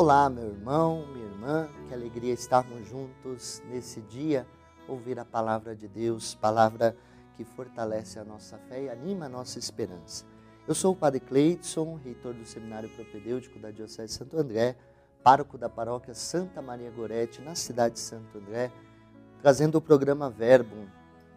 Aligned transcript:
Olá, 0.00 0.30
meu 0.30 0.50
irmão, 0.50 1.04
minha 1.12 1.26
irmã, 1.26 1.68
que 1.88 1.92
alegria 1.92 2.32
estarmos 2.32 2.86
juntos 2.86 3.60
nesse 3.68 4.00
dia, 4.02 4.46
ouvir 4.86 5.18
a 5.18 5.24
palavra 5.24 5.74
de 5.74 5.88
Deus, 5.88 6.36
palavra 6.36 6.96
que 7.36 7.42
fortalece 7.42 8.16
a 8.16 8.24
nossa 8.24 8.56
fé 8.68 8.84
e 8.84 8.90
anima 8.90 9.26
a 9.26 9.28
nossa 9.28 9.58
esperança. 9.58 10.24
Eu 10.68 10.74
sou 10.76 10.92
o 10.92 10.96
Padre 10.96 11.18
Cleidson, 11.18 11.98
reitor 12.04 12.32
do 12.32 12.46
Seminário 12.46 12.88
Propedêutico 12.90 13.58
da 13.58 13.72
Diocese 13.72 14.12
de 14.12 14.18
Santo 14.20 14.38
André, 14.38 14.76
pároco 15.24 15.58
da 15.58 15.68
paróquia 15.68 16.14
Santa 16.14 16.62
Maria 16.62 16.92
Gorete, 16.92 17.42
na 17.42 17.56
cidade 17.56 17.94
de 17.94 18.00
Santo 18.00 18.38
André, 18.38 18.70
trazendo 19.42 19.78
o 19.78 19.82
programa 19.82 20.30
Verbo, 20.30 20.76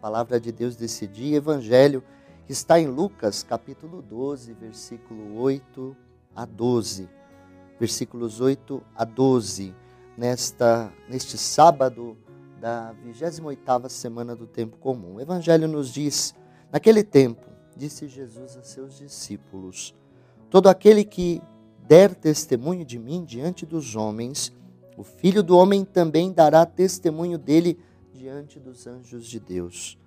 palavra 0.00 0.38
de 0.38 0.52
Deus 0.52 0.76
desse 0.76 1.08
dia, 1.08 1.38
Evangelho, 1.38 2.00
que 2.46 2.52
está 2.52 2.78
em 2.78 2.86
Lucas, 2.86 3.42
capítulo 3.42 4.00
12, 4.00 4.52
versículo 4.52 5.36
8 5.40 5.96
a 6.36 6.44
12 6.44 7.21
versículos 7.82 8.40
8 8.40 8.80
a 8.94 9.04
12, 9.04 9.74
nesta, 10.16 10.92
neste 11.08 11.36
sábado 11.36 12.16
da 12.60 12.94
28ª 13.04 13.88
semana 13.88 14.36
do 14.36 14.46
tempo 14.46 14.76
comum. 14.76 15.14
O 15.16 15.20
evangelho 15.20 15.66
nos 15.66 15.92
diz: 15.92 16.32
Naquele 16.70 17.02
tempo, 17.02 17.44
disse 17.76 18.06
Jesus 18.06 18.56
a 18.56 18.62
seus 18.62 18.98
discípulos: 18.98 19.96
Todo 20.48 20.68
aquele 20.68 21.04
que 21.04 21.42
der 21.80 22.14
testemunho 22.14 22.84
de 22.84 23.00
mim 23.00 23.24
diante 23.24 23.66
dos 23.66 23.96
homens, 23.96 24.52
o 24.96 25.02
Filho 25.02 25.42
do 25.42 25.58
homem 25.58 25.84
também 25.84 26.32
dará 26.32 26.64
testemunho 26.64 27.36
dele 27.36 27.76
diante 28.14 28.60
dos 28.60 28.86
anjos 28.86 29.26
de 29.26 29.40
Deus. 29.40 29.98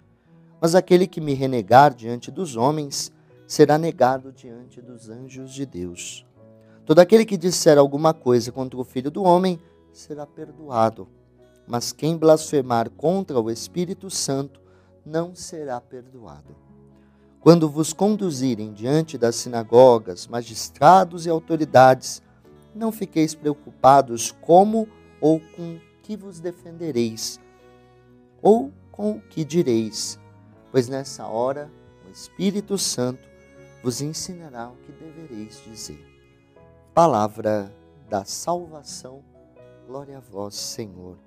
Mas 0.62 0.76
aquele 0.76 1.06
que 1.08 1.20
me 1.20 1.34
renegar 1.34 1.94
diante 1.94 2.32
dos 2.32 2.56
homens, 2.56 3.12
será 3.46 3.78
negado 3.78 4.32
diante 4.32 4.82
dos 4.82 5.10
anjos 5.10 5.54
de 5.54 5.66
Deus. 5.66 6.26
Todo 6.86 7.00
aquele 7.00 7.26
que 7.26 7.36
disser 7.36 7.80
alguma 7.80 8.14
coisa 8.14 8.52
contra 8.52 8.80
o 8.80 8.84
Filho 8.84 9.10
do 9.10 9.24
Homem 9.24 9.60
será 9.92 10.24
perdoado, 10.24 11.08
mas 11.68 11.92
quem 11.92 12.16
blasfemar 12.16 12.92
contra 12.92 13.40
o 13.40 13.50
Espírito 13.50 14.08
Santo 14.12 14.62
não 15.04 15.34
será 15.34 15.82
perdoado. 15.82 16.56
Quando 17.40 17.68
vos 17.68 17.92
conduzirem 17.92 18.72
diante 18.72 19.18
das 19.18 19.36
sinagogas, 19.36 20.28
magistrados 20.28 21.26
e 21.26 21.30
autoridades, 21.30 22.22
não 22.74 22.92
fiqueis 22.92 23.34
preocupados 23.34 24.32
como 24.42 24.88
ou 25.20 25.40
com 25.56 25.80
que 26.04 26.16
vos 26.16 26.40
defendereis, 26.40 27.40
ou 28.44 28.72
com 28.92 29.14
o 29.14 29.22
que 29.22 29.44
direis, 29.44 30.20
pois 30.72 30.88
nessa 30.88 31.26
hora 31.26 31.68
o 32.08 32.12
Espírito 32.12 32.78
Santo 32.78 33.28
vos 33.82 34.02
ensinará 34.02 34.70
o 34.70 34.76
que 34.86 34.92
devereis 34.92 35.60
dizer 35.66 36.15
palavra 36.96 37.70
da 38.10 38.24
salvação. 38.24 39.22
Glória 39.86 40.18
a 40.18 40.22
vós, 40.22 40.56
Senhor. 40.56 41.18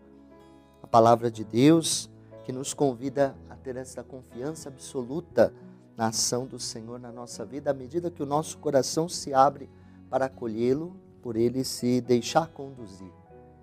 A 0.82 0.86
palavra 0.86 1.30
de 1.30 1.44
Deus 1.44 2.08
que 2.42 2.50
nos 2.50 2.72
convida 2.72 3.36
a 3.50 3.54
ter 3.54 3.76
essa 3.76 4.02
confiança 4.02 4.70
absoluta 4.70 5.52
na 5.94 6.06
ação 6.06 6.46
do 6.46 6.58
Senhor 6.58 6.98
na 6.98 7.12
nossa 7.12 7.44
vida, 7.44 7.70
à 7.70 7.74
medida 7.74 8.10
que 8.10 8.22
o 8.22 8.26
nosso 8.26 8.56
coração 8.56 9.10
se 9.10 9.34
abre 9.34 9.68
para 10.08 10.24
acolhê-lo, 10.24 10.96
por 11.20 11.36
ele 11.36 11.62
se 11.64 12.00
deixar 12.00 12.48
conduzir. 12.48 13.12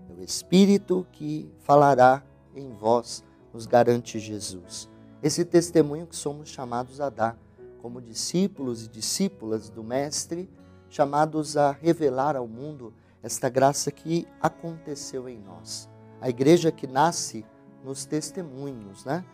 É 0.08 0.14
o 0.14 0.24
Espírito 0.24 1.08
que 1.12 1.52
falará 1.62 2.22
em 2.56 2.72
vós, 2.72 3.24
nos 3.52 3.66
garante 3.66 4.20
Jesus. 4.20 4.88
Esse 5.24 5.44
testemunho 5.44 6.06
que 6.06 6.16
somos 6.16 6.50
chamados 6.50 7.02
a 7.02 7.10
dar 7.10 7.36
como 7.82 8.00
discípulos 8.00 8.86
e 8.86 8.90
discípulas 8.90 9.72
do 9.72 9.84
Mestre 9.84 10.48
chamados 10.90 11.58
a 11.58 11.72
revelar 11.72 12.36
ao 12.36 12.48
mundo 12.48 12.94
esta 13.22 13.50
graça 13.50 13.92
que 13.92 14.28
aconteceu 14.40 15.28
em 15.28 15.40
nós. 15.40 15.90
A 16.22 16.30
igreja 16.30 16.72
que 16.72 16.88
nasce 16.88 17.46
nos 17.84 18.06
testemunhos, 18.06 19.04
né? 19.06 19.26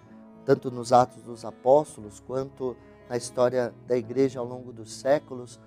tanto 0.45 0.71
nos 0.71 0.91
Atos 0.91 1.21
dos 1.23 1.45
Apóstolos 1.45 2.19
quanto 2.19 2.75
na 3.09 3.17
história 3.17 3.73
da 3.87 3.97
igreja 3.97 4.39
ao 4.39 4.45
longo 4.45 4.71
dos 4.71 4.93
séculos, 4.93 5.59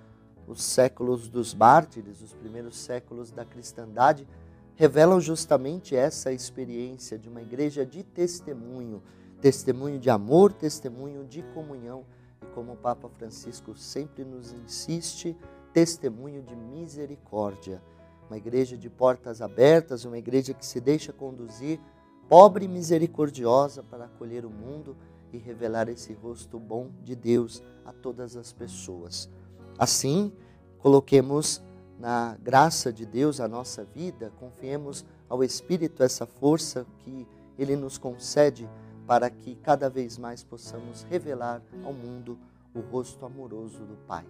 os 0.47 0.63
séculos 0.63 1.27
dos 1.27 1.53
mártires, 1.53 2.21
os 2.21 2.33
primeiros 2.33 2.77
séculos 2.77 3.31
da 3.31 3.45
cristandade, 3.45 4.27
revelam 4.75 5.19
justamente 5.19 5.95
essa 5.95 6.31
experiência 6.31 7.17
de 7.17 7.29
uma 7.29 7.41
igreja 7.41 7.85
de 7.85 8.03
testemunho, 8.03 9.01
testemunho 9.41 9.99
de 9.99 10.09
amor, 10.09 10.51
testemunho 10.51 11.25
de 11.25 11.41
comunhão. 11.53 12.05
E 12.41 12.45
como 12.47 12.73
o 12.73 12.77
Papa 12.77 13.07
Francisco 13.09 13.75
sempre 13.75 14.23
nos 14.23 14.51
insiste, 14.51 15.35
testemunho 15.75 16.41
de 16.41 16.55
misericórdia. 16.55 17.83
Uma 18.29 18.37
igreja 18.37 18.77
de 18.77 18.89
portas 18.89 19.41
abertas, 19.41 20.05
uma 20.05 20.17
igreja 20.17 20.53
que 20.53 20.65
se 20.65 20.79
deixa 20.79 21.11
conduzir, 21.11 21.81
pobre 22.29 22.63
e 22.63 22.67
misericordiosa, 22.69 23.83
para 23.83 24.05
acolher 24.05 24.45
o 24.45 24.49
mundo 24.49 24.95
e 25.33 25.37
revelar 25.37 25.89
esse 25.89 26.13
rosto 26.13 26.57
bom 26.57 26.89
de 27.03 27.13
Deus 27.13 27.61
a 27.83 27.91
todas 27.91 28.37
as 28.37 28.53
pessoas. 28.53 29.29
Assim, 29.77 30.31
coloquemos 30.79 31.61
na 31.99 32.37
graça 32.41 32.91
de 32.93 33.05
Deus 33.05 33.41
a 33.41 33.47
nossa 33.47 33.83
vida, 33.83 34.31
confiemos 34.39 35.05
ao 35.27 35.43
Espírito 35.43 36.03
essa 36.03 36.25
força 36.25 36.85
que 36.99 37.27
Ele 37.59 37.75
nos 37.75 37.97
concede 37.97 38.69
para 39.05 39.29
que 39.29 39.55
cada 39.55 39.89
vez 39.89 40.17
mais 40.17 40.41
possamos 40.41 41.03
revelar 41.09 41.61
ao 41.83 41.91
mundo 41.91 42.39
o 42.73 42.79
rosto 42.79 43.25
amoroso 43.25 43.79
do 43.79 43.97
Pai. 44.07 44.25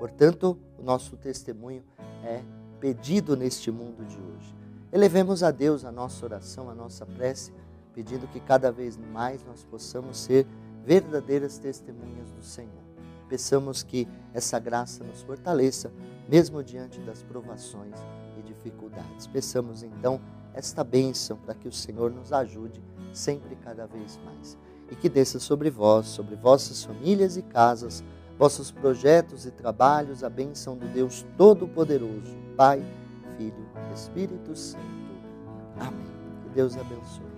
Portanto, 0.00 0.58
o 0.78 0.82
nosso 0.82 1.14
testemunho 1.14 1.84
é 2.24 2.42
pedido 2.80 3.36
neste 3.36 3.70
mundo 3.70 4.02
de 4.06 4.16
hoje. 4.16 4.54
Elevemos 4.90 5.42
a 5.42 5.50
Deus 5.50 5.84
a 5.84 5.92
nossa 5.92 6.24
oração, 6.24 6.70
a 6.70 6.74
nossa 6.74 7.04
prece, 7.04 7.52
pedindo 7.92 8.26
que 8.26 8.40
cada 8.40 8.72
vez 8.72 8.96
mais 8.96 9.44
nós 9.44 9.62
possamos 9.62 10.16
ser 10.16 10.46
verdadeiras 10.86 11.58
testemunhas 11.58 12.30
do 12.30 12.42
Senhor. 12.42 12.82
Peçamos 13.28 13.82
que 13.82 14.08
essa 14.32 14.58
graça 14.58 15.04
nos 15.04 15.20
fortaleça, 15.20 15.92
mesmo 16.26 16.64
diante 16.64 16.98
das 17.00 17.22
provações 17.22 17.94
e 18.38 18.42
dificuldades. 18.42 19.26
Peçamos 19.26 19.82
então 19.82 20.18
esta 20.54 20.82
bênção 20.82 21.36
para 21.36 21.54
que 21.54 21.68
o 21.68 21.72
Senhor 21.72 22.10
nos 22.10 22.32
ajude 22.32 22.82
sempre 23.12 23.52
e 23.52 23.56
cada 23.56 23.86
vez 23.86 24.18
mais. 24.24 24.56
E 24.90 24.96
que 24.96 25.10
desça 25.10 25.38
sobre 25.38 25.68
vós, 25.68 26.06
sobre 26.06 26.36
vossas 26.36 26.82
famílias 26.82 27.36
e 27.36 27.42
casas, 27.42 28.02
vossos 28.40 28.70
projetos 28.70 29.44
e 29.44 29.50
trabalhos, 29.50 30.24
a 30.24 30.30
bênção 30.30 30.74
do 30.74 30.86
Deus 30.86 31.26
Todo-Poderoso, 31.36 32.34
Pai, 32.56 32.82
Filho, 33.36 33.68
Espírito 33.94 34.56
Santo. 34.56 34.82
Amém. 35.78 36.06
Que 36.42 36.48
Deus 36.54 36.74
abençoe. 36.74 37.29